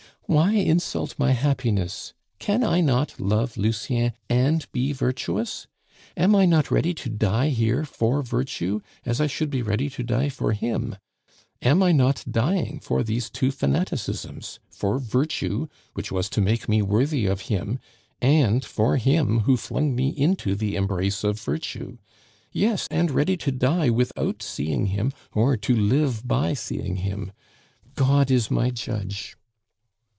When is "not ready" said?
6.45-6.93